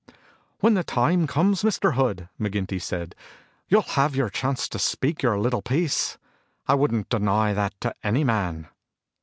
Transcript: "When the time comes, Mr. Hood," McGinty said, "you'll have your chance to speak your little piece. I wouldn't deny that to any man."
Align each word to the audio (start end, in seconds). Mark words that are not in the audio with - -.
"When 0.61 0.73
the 0.73 0.83
time 0.83 1.27
comes, 1.27 1.61
Mr. 1.61 1.93
Hood," 1.93 2.27
McGinty 2.39 2.81
said, 2.81 3.13
"you'll 3.67 3.83
have 3.83 4.15
your 4.15 4.31
chance 4.31 4.67
to 4.69 4.79
speak 4.79 5.21
your 5.21 5.37
little 5.39 5.61
piece. 5.61 6.17
I 6.67 6.73
wouldn't 6.73 7.09
deny 7.09 7.53
that 7.53 7.79
to 7.81 7.93
any 8.03 8.23
man." 8.23 8.67